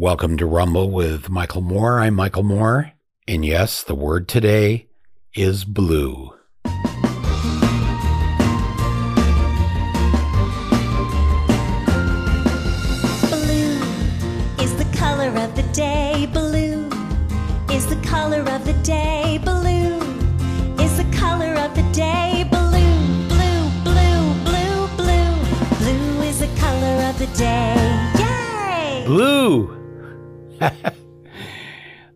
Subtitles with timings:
[0.00, 2.00] Welcome to Rumble with Michael Moore.
[2.00, 2.92] I'm Michael Moore.
[3.28, 4.88] And yes, the word today
[5.34, 6.32] is blue.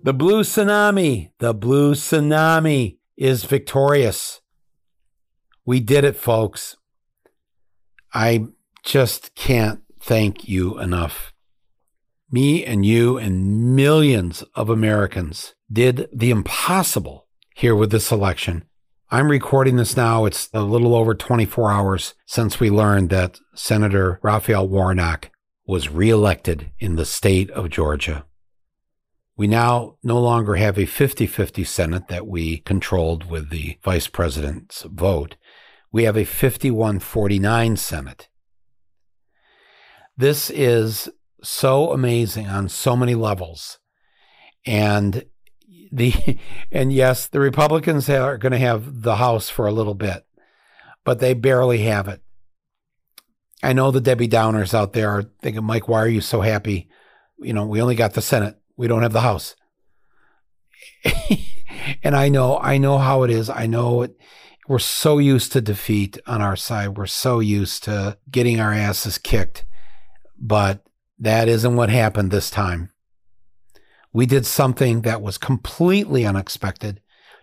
[0.03, 1.31] The blue tsunami.
[1.39, 4.41] The blue tsunami is victorious.
[5.65, 6.77] We did it, folks.
[8.13, 8.47] I
[8.85, 11.33] just can't thank you enough.
[12.31, 18.65] Me and you and millions of Americans did the impossible here with this election.
[19.11, 20.25] I'm recording this now.
[20.25, 25.31] It's a little over 24 hours since we learned that Senator Raphael Warnock
[25.67, 28.25] was reelected in the state of Georgia.
[29.37, 34.07] We now no longer have a 50 50 Senate that we controlled with the vice
[34.07, 35.37] president's vote.
[35.91, 38.29] We have a 51 49 Senate.
[40.17, 41.09] This is
[41.43, 43.79] so amazing on so many levels.
[44.65, 45.25] And
[45.91, 46.39] the
[46.73, 50.27] and yes, the Republicans are going to have the House for a little bit,
[51.05, 52.23] but they barely have it.
[53.63, 56.89] I know the Debbie Downers out there are thinking, Mike, why are you so happy?
[57.39, 58.59] You know, we only got the Senate.
[58.77, 59.57] We don't have the House.
[62.03, 63.49] and I know, I know how it is.
[63.49, 64.17] I know it.
[64.67, 66.97] We're so used to defeat on our side.
[66.97, 69.67] We're so used to getting our asses kicked.
[70.39, 70.85] But
[71.19, 72.91] that isn't what happened this time.
[74.13, 77.01] We did something that was completely unexpected,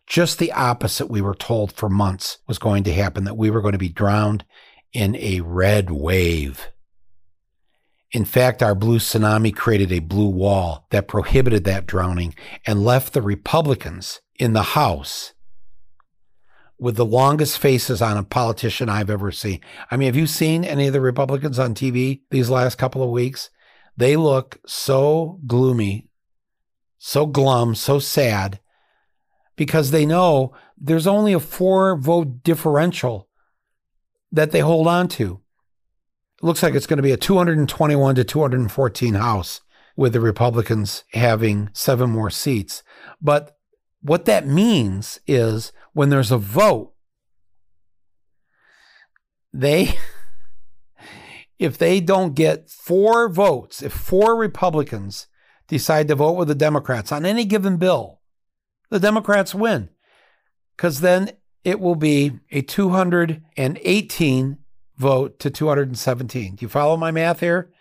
[0.08, 3.62] just the opposite we were told for months was going to happen, that we were
[3.62, 4.46] going to be drowned
[4.94, 6.70] in a red wave.
[8.12, 13.14] In fact, our blue tsunami created a blue wall that prohibited that drowning and left
[13.14, 15.34] the Republicans in the House
[16.78, 19.62] with the longest faces on a politician I've ever seen.
[19.90, 23.12] I mean, have you seen any of the Republicans on TV these last couple of
[23.12, 23.50] weeks?
[23.96, 26.10] They look so gloomy,
[26.98, 28.60] so glum, so sad
[29.56, 33.30] because they know there's only a four vote differential
[34.32, 35.41] that they hold on to.
[36.42, 39.62] It looks like it's going to be a 221 to 214 House
[39.96, 42.82] with the Republicans having seven more seats.
[43.22, 43.58] But
[44.02, 46.94] what that means is when there's a vote,
[49.54, 50.00] they,
[51.60, 55.28] if they don't get four votes, if four Republicans
[55.68, 58.20] decide to vote with the Democrats on any given bill,
[58.90, 59.90] the Democrats win.
[60.76, 64.58] Because then it will be a 218
[64.98, 66.56] vote to 217.
[66.56, 67.72] Do you follow my math here?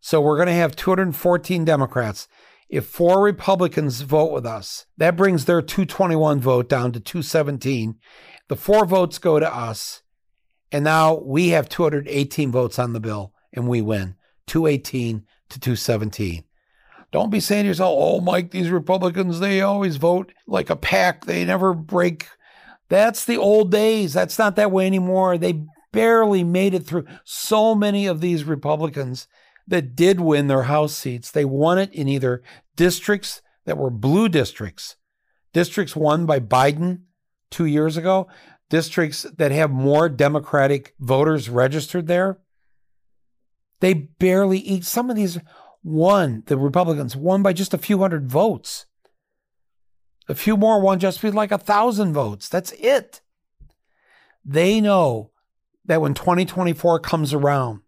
[0.00, 2.28] So we're going to have 214 Democrats.
[2.68, 7.96] If four Republicans vote with us, that brings their 221 vote down to 217.
[8.48, 10.02] The four votes go to us.
[10.72, 14.14] And now we have 218 votes on the bill and we win
[14.46, 16.44] 218 to 217.
[17.12, 21.24] Don't be saying to yourself, oh, Mike, these Republicans, they always vote like a pack.
[21.24, 22.28] They never break.
[22.88, 24.12] That's the old days.
[24.12, 25.36] That's not that way anymore.
[25.36, 27.06] They barely made it through.
[27.24, 29.28] So many of these Republicans
[29.66, 32.42] that did win their House seats, they won it in either
[32.76, 34.96] districts that were blue districts,
[35.52, 37.02] districts won by Biden
[37.50, 38.28] two years ago,
[38.68, 42.38] districts that have more Democratic voters registered there.
[43.80, 44.84] They barely eat.
[44.84, 45.38] Some of these
[45.82, 48.86] won, the Republicans won by just a few hundred votes.
[50.28, 52.48] A few more won just like a thousand votes.
[52.48, 53.20] That's it.
[54.44, 55.32] They know
[55.84, 57.80] that when 2024 comes around,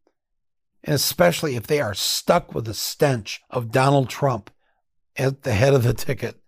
[0.84, 4.50] and especially if they are stuck with the stench of Donald Trump
[5.16, 6.40] at the head of the ticket,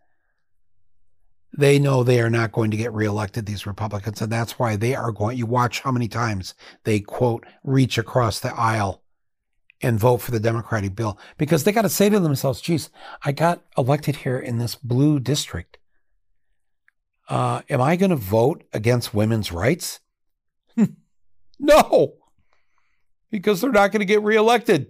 [1.56, 4.20] they know they are not going to get reelected, these Republicans.
[4.20, 8.40] And that's why they are going, you watch how many times they quote, reach across
[8.40, 9.02] the aisle
[9.80, 12.90] and vote for the Democratic bill because they got to say to themselves, geez,
[13.24, 15.78] I got elected here in this blue district.
[17.28, 20.00] Uh, am I going to vote against women's rights?
[21.64, 22.14] no,
[23.30, 24.88] because they're not going to get reelected.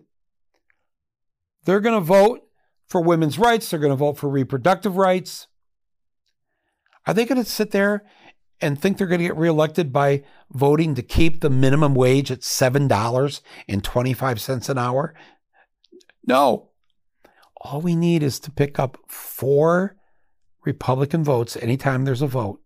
[1.65, 2.43] They're going to vote
[2.87, 3.71] for women's rights.
[3.71, 5.47] They're going to vote for reproductive rights.
[7.07, 8.05] Are they going to sit there
[8.61, 12.41] and think they're going to get reelected by voting to keep the minimum wage at
[12.41, 15.15] $7.25 an hour?
[16.27, 16.71] No.
[17.61, 19.97] All we need is to pick up four
[20.65, 22.61] Republican votes anytime there's a vote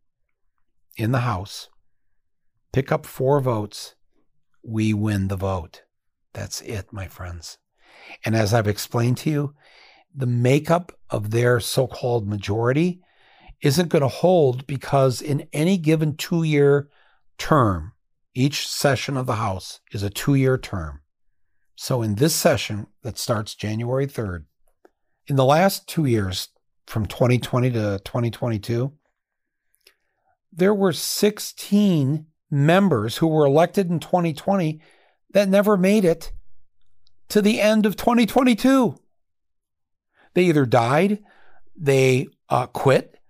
[0.97, 1.69] in the House.
[2.73, 3.95] Pick up four votes.
[4.69, 5.85] We win the vote.
[6.35, 7.57] That's it, my friends.
[8.23, 9.55] And as I've explained to you,
[10.15, 13.01] the makeup of their so called majority
[13.63, 16.91] isn't going to hold because in any given two year
[17.39, 17.93] term,
[18.35, 21.01] each session of the House is a two year term.
[21.75, 24.45] So in this session that starts January 3rd,
[25.29, 26.49] in the last two years,
[26.87, 28.93] from 2020 to 2022,
[30.53, 34.81] there were 16 members who were elected in 2020
[35.33, 36.33] that never made it
[37.29, 38.99] to the end of 2022.
[40.35, 41.23] They either died,
[41.77, 43.21] they uh, quit,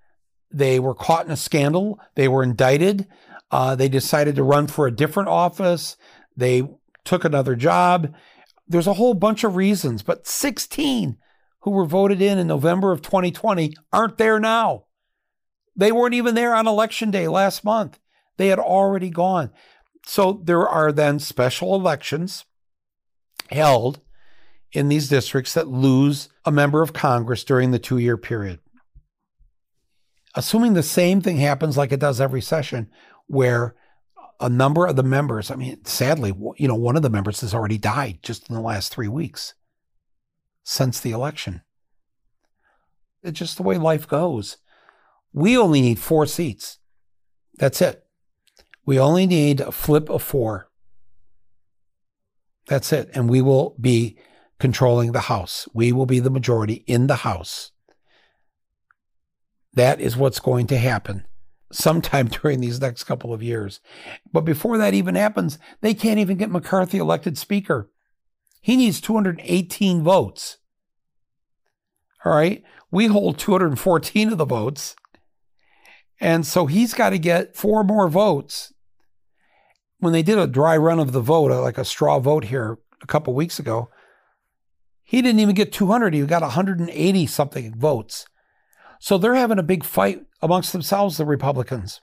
[0.51, 3.07] they were caught in a scandal, they were indicted,
[3.51, 5.97] uh, they decided to run for a different office,
[6.37, 6.63] they
[7.05, 8.15] took another job.
[8.67, 11.17] There's a whole bunch of reasons, but 16
[11.61, 14.85] who were voted in in November of 2020 aren't there now.
[15.75, 17.99] They weren't even there on election day last month.
[18.39, 19.51] They had already gone.
[20.07, 22.47] So there are then special elections
[23.51, 24.01] held
[24.73, 28.61] in these districts that lose a member of Congress during the two year period.
[30.35, 32.89] Assuming the same thing happens like it does every session,
[33.27, 33.75] where
[34.41, 37.55] a number of the members, I mean, sadly, you know, one of the members has
[37.55, 39.55] already died just in the last three weeks
[40.63, 41.63] since the election.
[43.23, 44.59] It's just the way life goes.
[45.33, 46.79] We only need four seats.
[47.59, 48.05] That's it.
[48.89, 50.71] We only need a flip of four.
[52.69, 53.11] That's it.
[53.13, 54.17] And we will be
[54.59, 55.69] controlling the House.
[55.75, 57.73] We will be the majority in the House.
[59.75, 61.27] That is what's going to happen
[61.71, 63.81] sometime during these next couple of years.
[64.33, 67.91] But before that even happens, they can't even get McCarthy elected Speaker.
[68.63, 70.57] He needs 218 votes.
[72.25, 72.63] All right.
[72.91, 74.97] We hold 214 of the votes.
[76.19, 78.73] And so he's got to get four more votes.
[79.99, 82.79] When they did a dry run of the vote, uh, like a straw vote here
[83.03, 83.91] a couple weeks ago,
[85.03, 86.15] he didn't even get 200.
[86.15, 88.27] He got 180 something votes.
[89.01, 92.01] So they're having a big fight amongst themselves, the Republicans.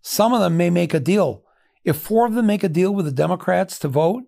[0.00, 1.42] Some of them may make a deal.
[1.82, 4.24] If four of them make a deal with the Democrats to vote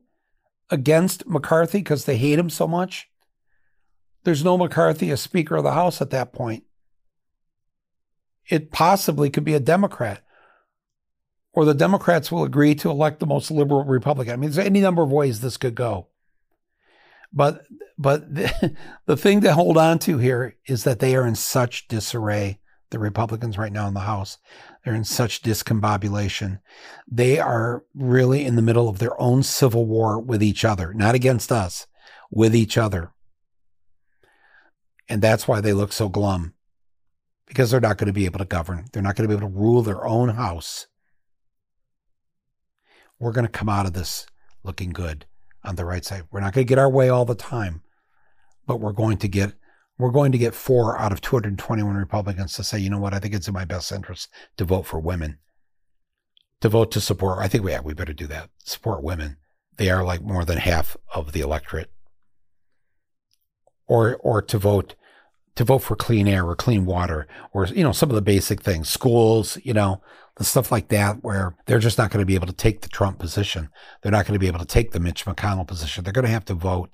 [0.70, 3.08] against McCarthy because they hate him so much,
[4.24, 6.64] there's no McCarthy as Speaker of the House at that point.
[8.48, 10.25] It possibly could be a Democrat.
[11.56, 14.34] Or the Democrats will agree to elect the most liberal Republican.
[14.34, 16.08] I mean, there's any number of ways this could go.
[17.32, 17.62] But
[17.98, 18.76] but the,
[19.06, 22.60] the thing to hold on to here is that they are in such disarray,
[22.90, 24.36] the Republicans right now in the House.
[24.84, 26.60] They're in such discombobulation.
[27.10, 31.14] They are really in the middle of their own civil war with each other, not
[31.14, 31.86] against us,
[32.30, 33.12] with each other.
[35.08, 36.52] And that's why they look so glum
[37.46, 38.84] because they're not going to be able to govern.
[38.92, 40.86] They're not going to be able to rule their own house.
[43.18, 44.26] We're going to come out of this
[44.62, 45.26] looking good
[45.64, 46.24] on the right side.
[46.30, 47.82] We're not going to get our way all the time,
[48.66, 49.54] but we're going to get
[49.98, 53.18] we're going to get four out of 221 Republicans to say, you know what, I
[53.18, 54.28] think it's in my best interest
[54.58, 55.38] to vote for women,
[56.60, 57.38] to vote to support.
[57.38, 58.50] I think we yeah, we better do that.
[58.64, 59.38] Support women.
[59.76, 61.90] They are like more than half of the electorate.
[63.86, 64.94] Or or to vote
[65.54, 68.62] to vote for clean air or clean water or you know some of the basic
[68.62, 70.02] things, schools, you know,
[70.36, 72.88] the stuff like that, where they're just not going to be able to take the
[72.88, 73.70] Trump position.
[74.02, 76.04] They're not going to be able to take the Mitch McConnell position.
[76.04, 76.90] They're going to have to vote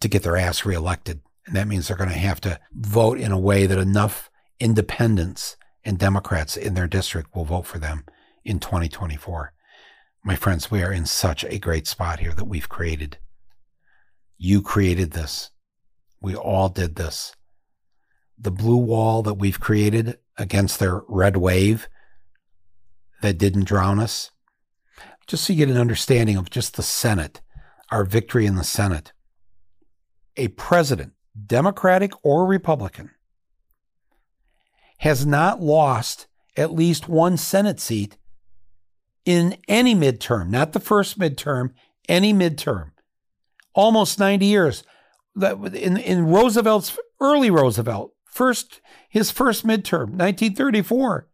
[0.00, 1.20] to get their ass reelected.
[1.46, 5.56] And that means they're going to have to vote in a way that enough independents
[5.84, 8.04] and Democrats in their district will vote for them
[8.44, 9.52] in 2024.
[10.22, 13.18] My friends, we are in such a great spot here that we've created.
[14.38, 15.50] You created this.
[16.20, 17.34] We all did this.
[18.38, 21.88] The blue wall that we've created against their red wave
[23.24, 24.30] that didn't drown us?
[25.26, 27.40] Just so you get an understanding of just the Senate,
[27.90, 29.12] our victory in the Senate.
[30.36, 31.14] A president,
[31.46, 33.10] Democratic or Republican,
[34.98, 38.18] has not lost at least one Senate seat
[39.24, 41.70] in any midterm, not the first midterm,
[42.08, 42.90] any midterm.
[43.74, 44.84] Almost 90 years.
[45.40, 51.28] In, in Roosevelt's early Roosevelt, first his first midterm, 1934,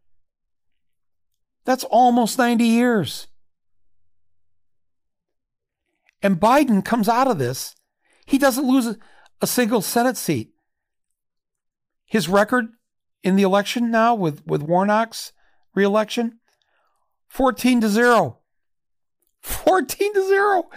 [1.65, 3.27] that's almost 90 years.
[6.21, 7.75] And Biden comes out of this.
[8.25, 8.97] He doesn't lose
[9.41, 10.51] a, single Senate seat.
[12.05, 12.67] His record
[13.23, 15.33] in the election now with, with Warnock's
[15.73, 16.39] reelection
[17.27, 18.39] 14 to 0.
[19.41, 20.69] 14 to 0.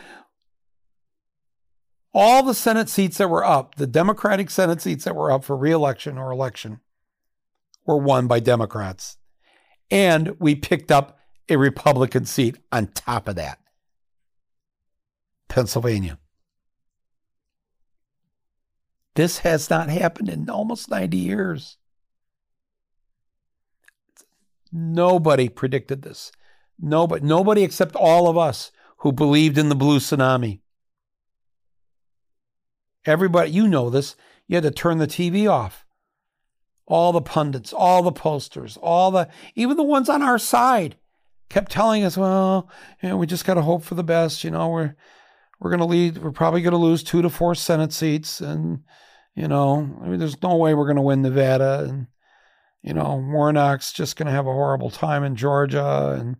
[2.15, 5.57] All the Senate seats that were up, the Democratic Senate seats that were up for
[5.57, 6.81] reelection or election,
[7.85, 9.19] were won by Democrats
[9.91, 13.59] and we picked up a Republican seat on top of that.
[15.49, 16.19] Pennsylvania.
[19.15, 21.77] This has not happened in almost 90 years.
[24.73, 26.33] Nobody predicted this.
[26.81, 30.61] Nobody, nobody except all of us who believed in the blue tsunami.
[33.07, 34.17] Everybody, you know this.
[34.49, 35.84] You had to turn the TV off.
[36.87, 40.97] All the pundits, all the posters, all the, even the ones on our side
[41.49, 42.69] kept telling us, well,
[43.03, 44.45] you know, we just got to hope for the best.
[44.45, 44.95] You know, we're,
[45.61, 48.41] we're going to lead, we're probably going to lose two to four Senate seats.
[48.41, 48.81] And,
[49.35, 51.87] you know, I mean, there's no way we're going to win Nevada.
[51.89, 52.07] And,
[52.83, 56.19] you know, Warnock's just going to have a horrible time in Georgia.
[56.19, 56.37] And,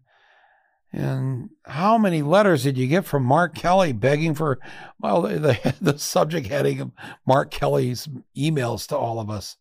[0.93, 4.59] and how many letters did you get from Mark Kelly begging for,
[5.01, 6.91] well, the, the, the subject heading of
[7.27, 9.57] Mark Kelly's emails to all of us?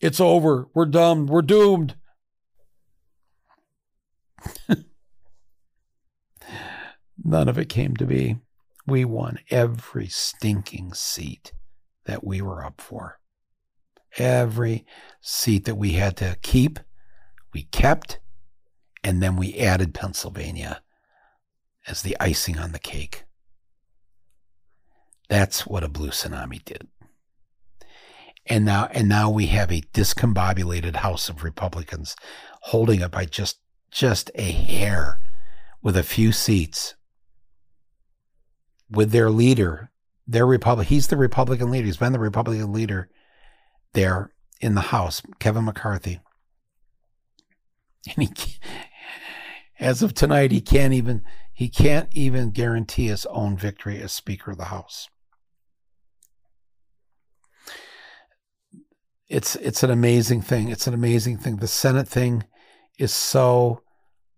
[0.00, 0.68] It's over.
[0.74, 1.26] We're done.
[1.26, 1.94] We're doomed.
[7.22, 8.38] None of it came to be.
[8.86, 11.52] We won every stinking seat
[12.06, 13.18] that we were up for.
[14.16, 14.86] Every
[15.20, 16.80] seat that we had to keep,
[17.52, 18.20] we kept
[19.02, 20.82] and then we added Pennsylvania
[21.86, 23.24] as the icing on the cake.
[25.28, 26.88] That's what a blue tsunami did.
[28.46, 32.16] And now and now we have a discombobulated House of Republicans
[32.62, 35.20] holding it by just just a hair
[35.82, 36.94] with a few seats
[38.90, 39.90] with their leader,
[40.26, 41.86] their Republic he's the Republican leader.
[41.86, 43.08] He's been the Republican leader
[43.92, 46.20] there in the House, Kevin McCarthy.
[48.16, 48.58] And he
[49.78, 54.52] as of tonight, he can't even he can't even guarantee his own victory as Speaker
[54.52, 55.08] of the House.
[59.30, 60.68] It's it's an amazing thing.
[60.68, 61.56] It's an amazing thing.
[61.56, 62.42] The Senate thing
[62.98, 63.82] is so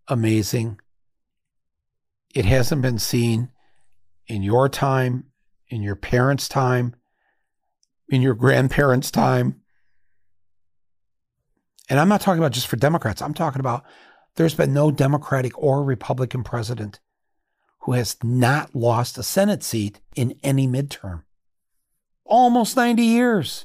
[0.07, 0.79] amazing.
[2.35, 3.49] It hasn't been seen
[4.27, 5.25] in your time,
[5.69, 6.95] in your parents' time,
[8.11, 9.63] in your grandparents' time.
[11.89, 13.23] And I'm not talking about just for Democrats.
[13.23, 13.85] I'm talking about
[14.37, 17.01] there's been no Democratic or Republican president
[17.81, 21.23] who has not lost a Senate seat in any midterm.
[22.27, 23.65] Almost 90 years.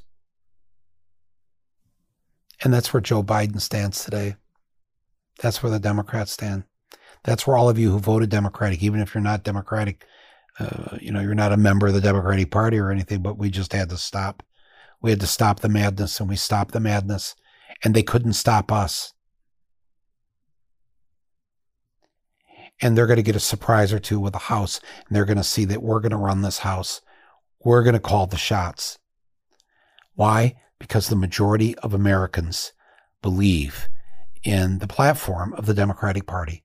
[2.63, 4.35] And that's where Joe Biden stands today.
[5.41, 6.63] That's where the Democrats stand.
[7.23, 10.05] That's where all of you who voted Democratic, even if you're not Democratic,
[10.59, 13.49] uh, you know, you're not a member of the Democratic Party or anything, but we
[13.49, 14.43] just had to stop.
[15.01, 17.35] We had to stop the madness and we stopped the madness
[17.83, 19.13] and they couldn't stop us.
[22.81, 25.37] and they're going to get a surprise or two with the house and they're going
[25.37, 27.01] to see that we're going to run this house.
[27.63, 28.99] We're going to call the shots.
[30.13, 30.55] Why?
[30.79, 32.74] Because the majority of Americans
[33.22, 33.89] believe
[34.43, 36.63] in the platform of the Democratic Party.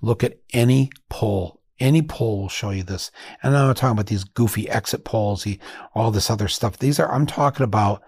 [0.00, 1.60] Look at any poll.
[1.80, 3.10] Any poll will show you this.
[3.42, 5.46] And I'm not talking about these goofy exit polls,
[5.94, 6.78] all this other stuff.
[6.78, 8.02] These are, I'm talking about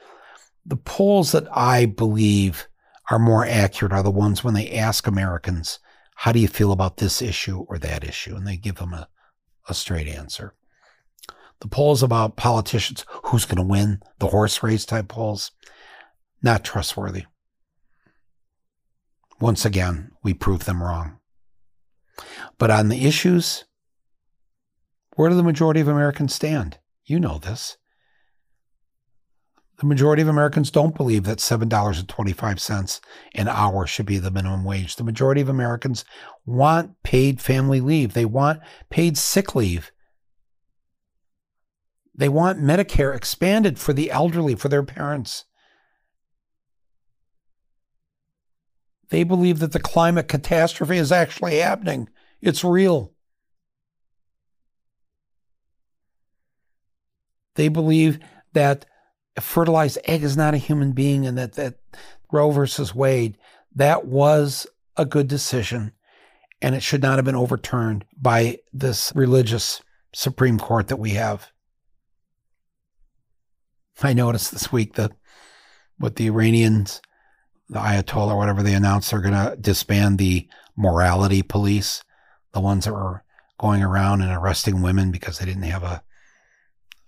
[0.64, 2.68] the polls that I believe
[3.10, 5.80] are more accurate are the ones when they ask Americans,
[6.14, 8.36] how do you feel about this issue or that issue?
[8.36, 9.08] And they give them a,
[9.68, 10.54] a straight answer.
[11.60, 15.52] The polls about politicians, who's going to win, the horse race type polls,
[16.42, 17.24] not trustworthy.
[19.40, 21.18] Once again, we prove them wrong.
[22.58, 23.64] But on the issues,
[25.16, 26.78] where do the majority of Americans stand?
[27.04, 27.76] You know this.
[29.78, 33.00] The majority of Americans don't believe that $7.25
[33.34, 34.96] an hour should be the minimum wage.
[34.96, 36.04] The majority of Americans
[36.44, 38.12] want paid family leave.
[38.12, 39.90] They want paid sick leave.
[42.20, 45.46] They want Medicare expanded for the elderly, for their parents.
[49.08, 52.10] They believe that the climate catastrophe is actually happening.
[52.42, 53.14] It's real.
[57.54, 58.18] They believe
[58.52, 58.84] that
[59.34, 61.76] a fertilized egg is not a human being and that, that
[62.30, 63.38] Roe versus Wade,
[63.74, 65.92] that was a good decision
[66.60, 69.80] and it should not have been overturned by this religious
[70.12, 71.50] Supreme Court that we have.
[74.04, 75.12] I noticed this week that
[75.98, 77.00] what the Iranians,
[77.68, 82.02] the Ayatollah or whatever, they announced they're going to disband the morality police,
[82.52, 83.22] the ones that were
[83.58, 86.02] going around and arresting women because they didn't have a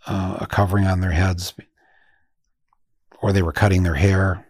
[0.06, 1.54] uh, a covering on their heads
[3.20, 4.46] or they were cutting their hair.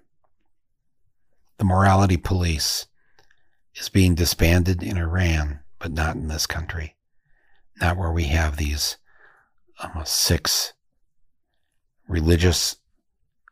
[1.58, 2.86] The morality police
[3.74, 6.96] is being disbanded in Iran, but not in this country.
[7.80, 8.96] Not where we have these
[9.78, 10.72] um, six
[12.12, 12.76] religious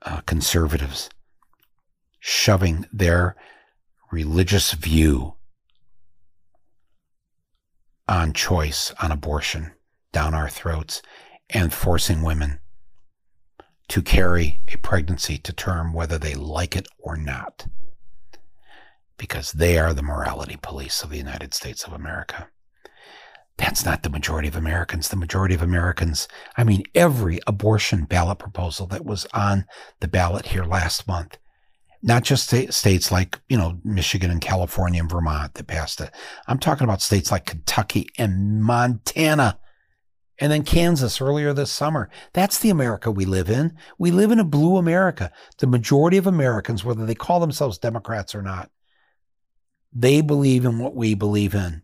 [0.03, 1.09] uh, conservatives
[2.21, 3.35] shoving their
[4.13, 5.35] religious view
[8.07, 9.73] on choice, on abortion
[10.13, 11.01] down our throats
[11.49, 12.59] and forcing women
[13.89, 17.67] to carry a pregnancy to term whether they like it or not.
[19.17, 22.49] Because they are the morality police of the United States of America.
[23.61, 25.11] That's not the majority of Americans.
[25.11, 26.27] The majority of Americans,
[26.57, 29.67] I mean, every abortion ballot proposal that was on
[30.01, 31.37] the ballot here last month,
[32.03, 36.11] not just states like, you know, Michigan and California and Vermont that passed it.
[36.49, 39.59] I'm talking about states like Kentucky and Montana
[40.39, 42.09] and then Kansas earlier this summer.
[42.33, 43.77] That's the America we live in.
[43.99, 45.31] We live in a blue America.
[45.59, 48.71] The majority of Americans, whether they call themselves Democrats or not,
[49.93, 51.83] they believe in what we believe in.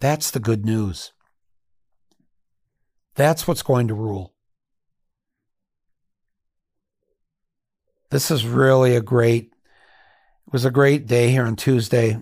[0.00, 1.12] That's the good news.
[3.14, 4.34] That's what's going to rule.
[8.10, 9.52] This is really a great,
[10.46, 12.20] it was a great day here on Tuesday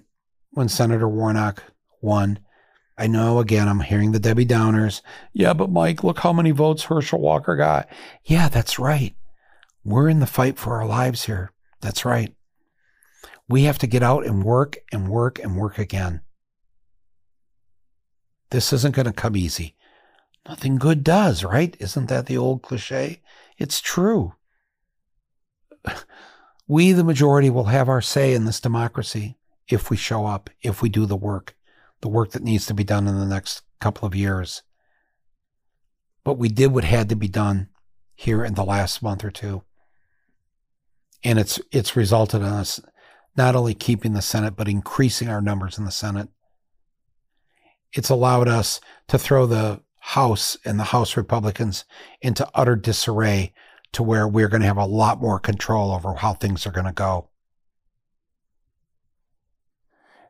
[0.51, 1.63] when Senator Warnock
[2.03, 2.41] won.
[2.99, 5.01] I know again, I'm hearing the Debbie Downers.
[5.33, 7.89] Yeah, but Mike, look how many votes Herschel Walker got.
[8.25, 9.15] Yeah, that's right.
[9.85, 11.53] We're in the fight for our lives here.
[11.81, 12.35] That's right.
[13.49, 16.23] We have to get out and work and work and work again.
[18.51, 19.77] This isn't going to come easy.
[20.49, 21.77] Nothing good does, right?
[21.79, 23.23] Isn't that the old cliche?
[23.59, 24.35] It's true.
[26.71, 29.39] We, the majority, will have our say in this democracy
[29.69, 31.57] if we show up, if we do the work,
[32.03, 34.63] the work that needs to be done in the next couple of years.
[36.25, 37.71] But we did what had to be done
[38.15, 39.63] here in the last month or two.
[41.25, 42.81] And it's it's resulted in us
[43.35, 46.29] not only keeping the Senate, but increasing our numbers in the Senate
[47.93, 51.85] it's allowed us to throw the House and the House Republicans
[52.21, 53.53] into utter disarray
[53.93, 56.87] to where we're going to have a lot more control over how things are going
[56.87, 57.29] to go.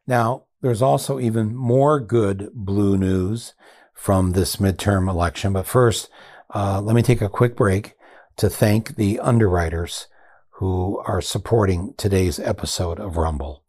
[0.07, 3.55] Now, there's also even more good blue news
[3.95, 5.53] from this midterm election.
[5.53, 6.09] But first,
[6.55, 7.95] uh, let me take a quick break
[8.37, 10.07] to thank the underwriters
[10.53, 13.65] who are supporting today's episode of Rumble.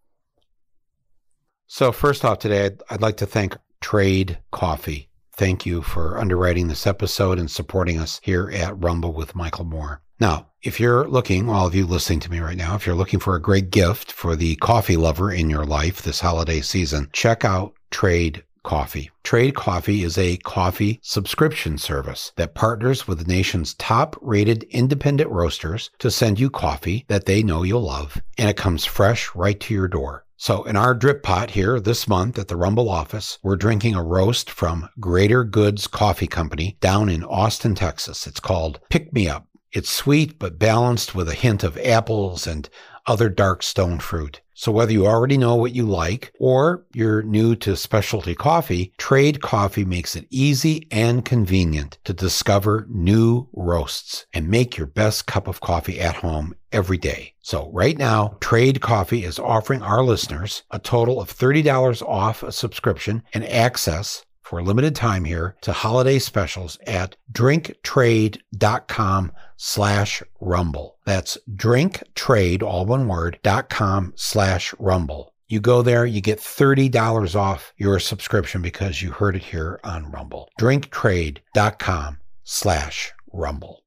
[1.68, 5.10] So, first off, today, I'd, I'd like to thank Trade Coffee.
[5.34, 10.02] Thank you for underwriting this episode and supporting us here at Rumble with Michael Moore.
[10.20, 13.22] Now, if you're looking, all of you listening to me right now, if you're looking
[13.22, 17.46] for a great gift for the coffee lover in your life this holiday season, check
[17.46, 19.10] out Trade Coffee.
[19.24, 25.30] Trade Coffee is a coffee subscription service that partners with the nation's top rated independent
[25.30, 29.60] roasters to send you coffee that they know you'll love, and it comes fresh right
[29.62, 30.26] to your door.
[30.42, 34.02] So, in our drip pot here this month at the Rumble office, we're drinking a
[34.02, 38.26] roast from Greater Goods Coffee Company down in Austin, Texas.
[38.26, 39.49] It's called Pick Me Up.
[39.72, 42.70] It's sweet but balanced with a hint of apples and
[43.06, 44.42] other dark stone fruit.
[44.54, 49.42] So whether you already know what you like or you're new to specialty coffee, Trade
[49.42, 55.48] Coffee makes it easy and convenient to discover new roasts and make your best cup
[55.48, 57.34] of coffee at home every day.
[57.42, 62.52] So right now, Trade Coffee is offering our listeners a total of $30 off a
[62.52, 70.98] subscription and access for a limited time here to holiday specials at drinktrade.com slash rumble.
[71.06, 75.36] That's drinktrade, all one word, dot com slash rumble.
[75.48, 80.12] You go there, you get $30 off your subscription because you heard it here on
[80.12, 80.50] Rumble.
[80.60, 83.84] drinktrade.com slash rumble.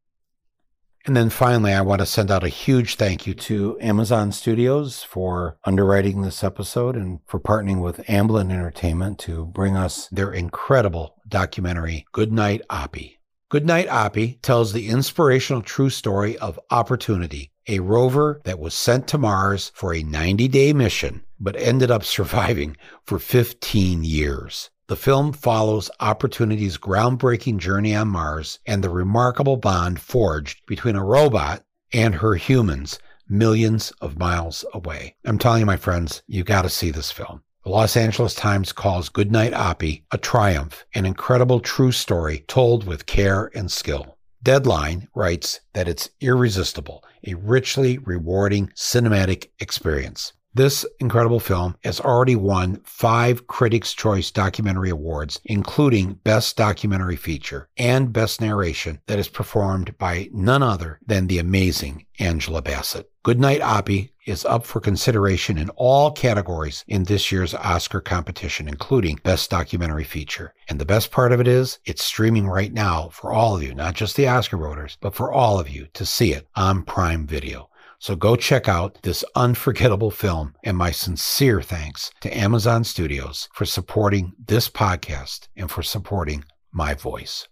[1.04, 5.02] And then finally, I want to send out a huge thank you to Amazon Studios
[5.02, 11.16] for underwriting this episode and for partnering with Amblin Entertainment to bring us their incredible
[11.26, 13.16] documentary, Goodnight Oppy.
[13.48, 19.18] Goodnight Oppy tells the inspirational true story of Opportunity, a rover that was sent to
[19.18, 24.70] Mars for a 90 day mission, but ended up surviving for 15 years.
[24.92, 31.02] The film follows Opportunity's groundbreaking journey on Mars and the remarkable bond forged between a
[31.02, 35.16] robot and her humans millions of miles away.
[35.24, 37.42] I'm telling you, my friends, you got to see this film.
[37.64, 43.06] The Los Angeles Times calls Goodnight Oppy a triumph, an incredible true story told with
[43.06, 44.18] care and skill.
[44.42, 50.34] Deadline writes that it's irresistible, a richly rewarding cinematic experience.
[50.54, 57.70] This incredible film has already won five Critics' Choice Documentary Awards, including Best Documentary Feature
[57.78, 63.10] and Best Narration, that is performed by none other than the amazing Angela Bassett.
[63.22, 69.20] Goodnight Oppy is up for consideration in all categories in this year's Oscar competition, including
[69.24, 70.52] Best Documentary Feature.
[70.68, 73.74] And the best part of it is, it's streaming right now for all of you,
[73.74, 77.26] not just the Oscar voters, but for all of you to see it on Prime
[77.26, 77.70] Video.
[78.02, 83.64] So go check out this unforgettable film and my sincere thanks to Amazon Studios for
[83.64, 87.46] supporting this podcast and for supporting my voice.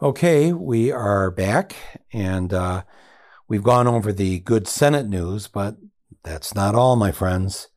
[0.00, 1.76] Okay, we are back
[2.14, 2.84] and uh,
[3.46, 5.76] we've gone over the good Senate news, but
[6.22, 7.68] that's not all, my friends.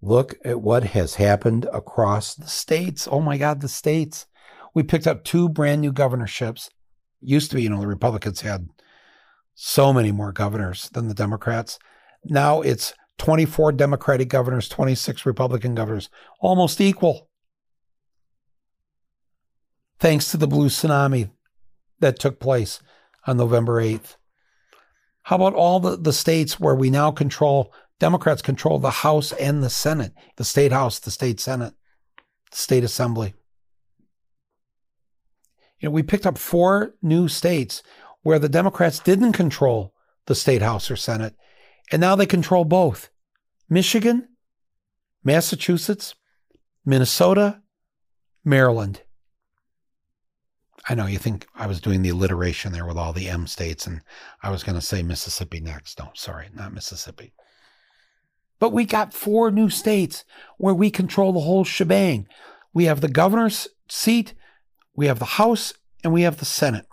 [0.00, 3.08] Look at what has happened across the states.
[3.10, 4.26] Oh my God, the states.
[4.74, 6.70] We picked up two brand new governorships.
[7.20, 8.68] Used to be, you know, the Republicans had
[9.54, 11.78] so many more governors than the Democrats.
[12.24, 16.08] Now it's 24 Democratic governors, 26 Republican governors,
[16.40, 17.28] almost equal.
[19.98, 21.30] Thanks to the blue tsunami
[22.00, 22.80] that took place
[23.26, 24.16] on November 8th.
[25.24, 29.62] How about all the, the states where we now control, Democrats control the House and
[29.62, 31.74] the Senate, the state House, the state Senate,
[32.50, 33.34] the state Assembly?
[35.78, 37.82] You know, we picked up four new states
[38.22, 39.94] where the Democrats didn't control
[40.26, 41.34] the state House or Senate,
[41.90, 43.10] and now they control both
[43.68, 44.28] Michigan,
[45.24, 46.14] Massachusetts,
[46.84, 47.60] Minnesota,
[48.44, 49.02] Maryland.
[50.88, 53.86] I know you think I was doing the alliteration there with all the M states,
[53.86, 54.00] and
[54.42, 55.98] I was going to say Mississippi next.
[55.98, 57.32] No, sorry, not Mississippi.
[58.58, 60.24] But we got four new states
[60.58, 62.26] where we control the whole shebang.
[62.72, 64.34] We have the governor's seat,
[64.94, 66.86] we have the House, and we have the Senate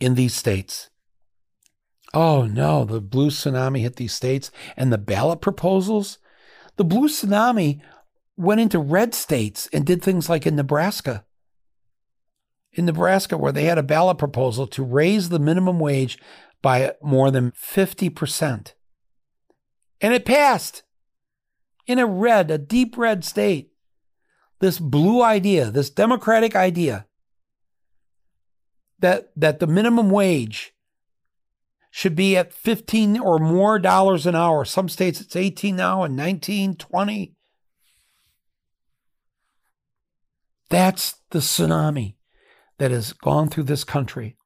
[0.00, 0.90] in these states.
[2.12, 6.18] Oh no, the blue tsunami hit these states and the ballot proposals.
[6.76, 7.80] The blue tsunami
[8.36, 11.24] went into red states and did things like in Nebraska
[12.74, 16.18] in Nebraska where they had a ballot proposal to raise the minimum wage
[16.60, 18.72] by more than 50%.
[20.00, 20.82] And it passed
[21.86, 23.70] in a red, a deep red state.
[24.60, 27.06] This blue idea, this democratic idea
[29.04, 30.72] that, that the minimum wage
[31.90, 34.64] should be at 15 or more dollars an hour.
[34.64, 37.34] Some states it's 18 now and 19, 20.
[40.70, 42.14] That's the tsunami
[42.78, 44.38] that has gone through this country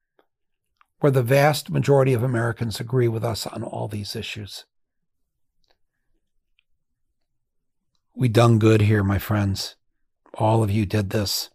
[0.99, 4.65] where the vast majority of Americans agree with us on all these issues.
[8.17, 9.77] We done good here, my friends.
[10.35, 11.49] All of you did this.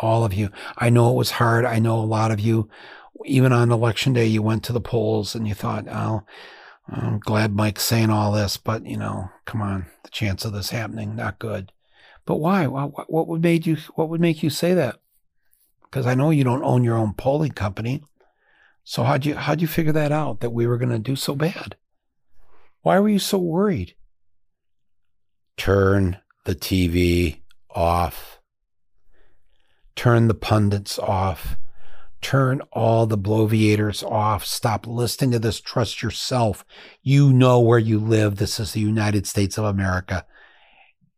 [0.00, 0.50] All of you.
[0.76, 1.64] I know it was hard.
[1.64, 2.68] I know a lot of you,
[3.24, 6.22] even on election day, you went to the polls and you thought, oh,
[6.88, 10.70] I'm glad Mike's saying all this, but you know, come on, the chance of this
[10.70, 11.72] happening, not good.
[12.24, 12.66] But why?
[12.66, 13.76] What, would made you?
[13.94, 15.00] What would make you say that?
[15.90, 18.02] because I know you don't own your own polling company.
[18.84, 21.34] So how'd you how'd you figure that out that we were going to do so
[21.34, 21.76] bad?
[22.82, 23.94] Why were you so worried?
[25.56, 28.37] Turn the TV off.
[29.98, 31.56] Turn the pundits off.
[32.20, 34.44] Turn all the bloviators off.
[34.44, 35.60] Stop listening to this.
[35.60, 36.64] Trust yourself.
[37.02, 38.36] You know where you live.
[38.36, 40.24] This is the United States of America.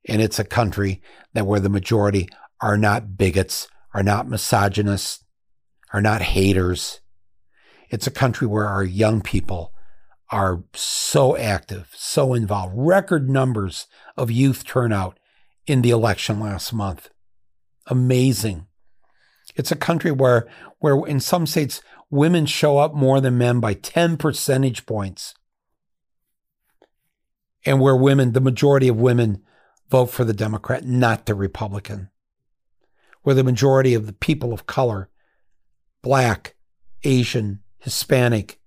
[0.08, 1.02] And it's a country
[1.34, 2.26] that where the majority
[2.62, 5.26] are not bigots, are not misogynists,
[5.92, 7.02] are not haters.
[7.90, 9.74] It's a country where our young people
[10.30, 12.72] are so active, so involved.
[12.74, 15.18] Record numbers of youth turnout
[15.66, 17.10] in the election last month.
[17.86, 18.68] Amazing.
[19.60, 23.74] It's a country where, where in some states, women show up more than men by
[23.74, 25.34] 10 percentage points.
[27.64, 29.42] And where women, the majority of women,
[29.88, 32.10] vote for the Democrat, not the Republican
[33.22, 35.08] where the majority of the people of color,
[36.02, 36.54] black,
[37.04, 38.58] Asian, Hispanic,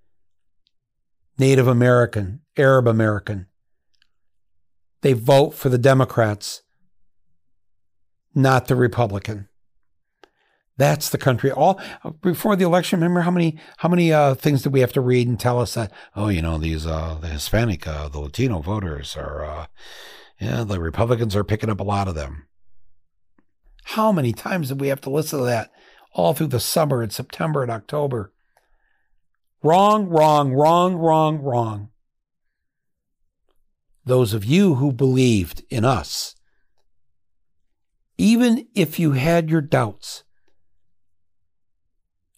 [1.37, 3.47] Native American, Arab American,
[5.01, 6.61] they vote for the Democrats,
[8.35, 9.49] not the Republican.
[10.77, 11.51] That's the country.
[11.51, 11.79] All
[12.21, 12.99] before the election.
[12.99, 15.75] Remember how many how many uh, things did we have to read and tell us
[15.75, 15.91] that?
[16.15, 19.65] Oh, you know these uh, the Hispanic, uh, the Latino voters are, uh,
[20.39, 22.47] yeah, the Republicans are picking up a lot of them.
[23.83, 25.69] How many times did we have to listen to that
[26.13, 28.31] all through the summer and September and October?
[29.61, 31.89] Wrong, wrong, wrong, wrong, wrong.
[34.05, 36.35] Those of you who believed in us,
[38.17, 40.22] even if you had your doubts,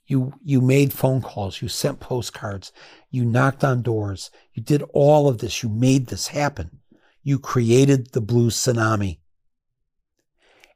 [0.08, 2.72] you, you made phone calls, you sent postcards,
[3.10, 6.80] you knocked on doors, you did all of this, you made this happen.
[7.24, 9.18] You created the blue tsunami.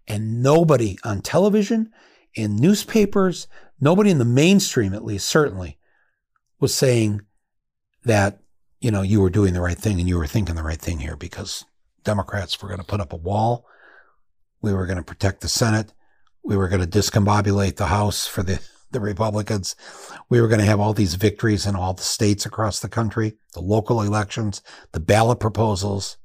[0.08, 1.92] And nobody on television,
[2.34, 3.48] in newspapers,
[3.80, 5.78] nobody in the mainstream, at least, certainly,
[6.60, 7.22] was saying
[8.04, 8.40] that,
[8.82, 11.00] you know, you were doing the right thing and you were thinking the right thing
[11.00, 11.66] here because
[12.04, 13.66] Democrats were going to put up a wall.
[14.62, 15.94] We were going to protect the Senate.
[16.44, 18.60] We were going to discombobulate the House for the,
[18.92, 19.76] the Republicans.
[20.30, 23.38] We were going to have all these victories in all the states across the country,
[23.54, 26.18] the local elections, the ballot proposals.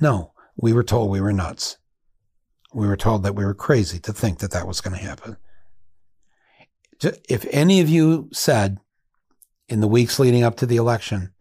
[0.00, 1.78] No, we were told we were nuts.
[2.72, 5.36] We were told that we were crazy to think that that was going to happen.
[7.28, 8.78] if any of you said
[9.68, 11.32] in the weeks leading up to the election,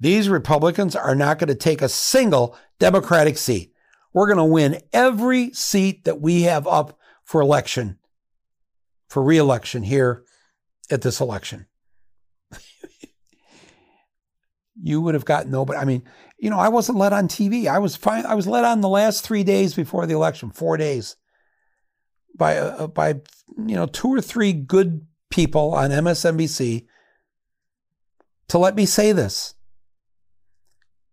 [0.00, 3.72] these Republicans are not going to take a single Democratic seat.
[4.12, 7.98] We're going to win every seat that we have up for election,
[9.12, 10.24] for reelection here
[10.90, 11.66] at this election.
[14.82, 15.78] you would have got nobody.
[15.78, 16.02] I mean,
[16.38, 17.66] you know, I wasn't let on TV.
[17.66, 18.24] I was fine.
[18.24, 21.16] I was let on the last three days before the election, four days,
[22.34, 23.16] by uh, by
[23.58, 26.86] you know two or three good people on MSNBC
[28.48, 29.54] to let me say this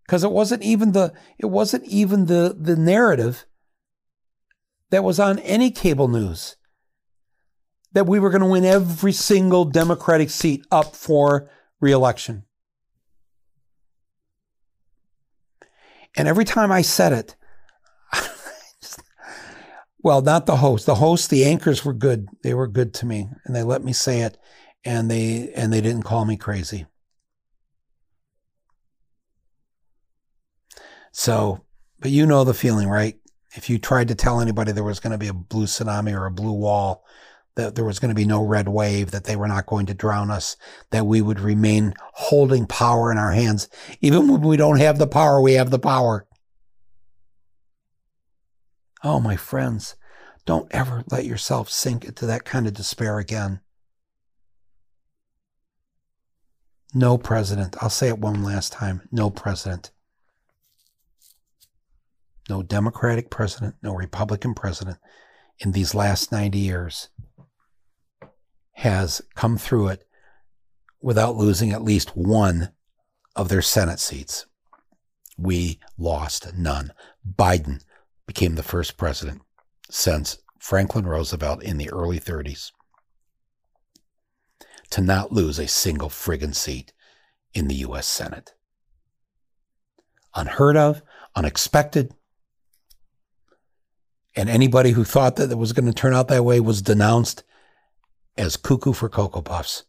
[0.05, 3.45] because it wasn't even the it wasn't even the the narrative
[4.89, 6.55] that was on any cable news
[7.93, 11.49] that we were going to win every single Democratic seat up for
[11.79, 12.43] reelection.
[16.15, 17.35] And every time I said it,
[19.99, 20.85] well, not the host.
[20.85, 22.27] The host, the anchors were good.
[22.43, 24.37] They were good to me and they let me say it
[24.83, 26.85] and they and they didn't call me crazy.
[31.11, 31.65] So,
[31.99, 33.15] but you know the feeling, right?
[33.55, 36.25] If you tried to tell anybody there was going to be a blue tsunami or
[36.25, 37.03] a blue wall,
[37.59, 39.93] that there was going to be no red wave, that they were not going to
[39.93, 40.55] drown us,
[40.91, 43.67] that we would remain holding power in our hands.
[44.01, 46.27] Even when we don't have the power, we have the power.
[49.03, 49.95] Oh, my friends,
[50.45, 53.61] don't ever let yourself sink into that kind of despair again.
[56.93, 59.91] No president, I'll say it one last time no president
[62.49, 64.97] no Democratic president, no Republican president
[65.59, 67.09] in these last 90 years
[68.79, 70.07] has come through it
[71.01, 72.69] without losing at least one
[73.35, 74.45] of their Senate seats.
[75.37, 76.93] We lost none.
[77.29, 77.83] Biden
[78.25, 79.41] became the first president
[79.89, 82.71] since Franklin Roosevelt in the early 30s
[84.91, 86.93] to not lose a single friggin' seat
[87.53, 88.07] in the U.S.
[88.07, 88.53] Senate.
[90.35, 91.01] Unheard of,
[91.35, 92.13] unexpected,
[94.37, 97.43] and anybody who thought that it was going to turn out that way was denounced
[98.39, 99.83] as cuckoo for Cocoa Puffs.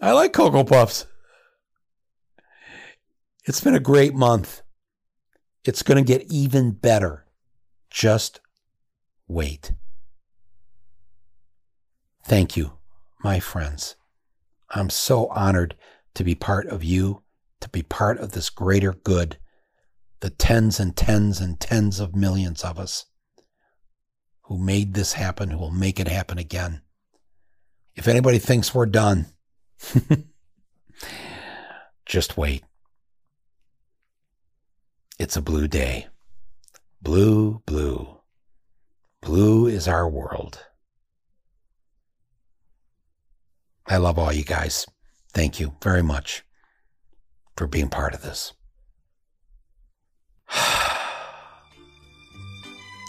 [0.00, 1.06] I like Cocoa Puffs.
[3.44, 4.62] It's been a great month.
[5.64, 7.26] It's going to get even better.
[7.90, 8.40] Just
[9.28, 9.72] wait.
[12.24, 12.72] Thank you,
[13.22, 13.96] my friends.
[14.70, 15.76] I'm so honored
[16.14, 17.22] to be part of you,
[17.60, 19.38] to be part of this greater good
[20.20, 23.04] the tens and tens and tens of millions of us
[24.46, 26.80] who made this happen, who will make it happen again.
[27.96, 29.26] If anybody thinks we're done,
[32.06, 32.62] just wait.
[35.18, 36.06] It's a blue day.
[37.02, 38.20] Blue, blue.
[39.20, 40.64] Blue is our world.
[43.86, 44.86] I love all you guys.
[45.32, 46.44] Thank you very much
[47.56, 48.52] for being part of this.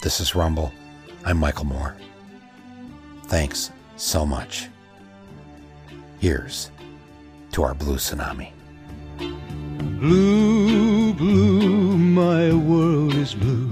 [0.02, 0.72] this is Rumble.
[1.24, 1.96] I'm Michael Moore.
[3.24, 4.68] Thanks so much.
[6.20, 6.70] Here's
[7.52, 8.52] to our blue tsunami.
[10.00, 13.70] Blue, blue, my world is blue.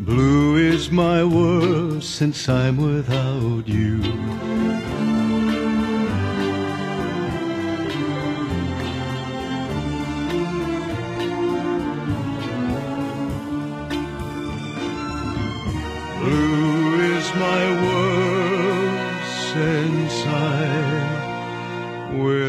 [0.00, 4.02] Blue is my world since I'm without you.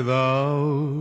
[0.08, 0.97] Without